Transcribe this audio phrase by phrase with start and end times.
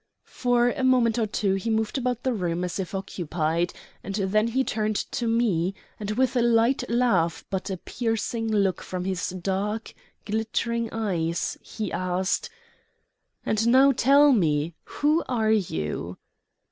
[0.25, 3.71] For a moment or two he moved about the room as if occupied,
[4.03, 8.81] and then he turned to me, and with a light laugh, but a piercing look
[8.81, 9.93] from his dark,
[10.25, 12.49] glittering eyes, he asked:
[13.45, 16.17] "And now, tell me, who are you?"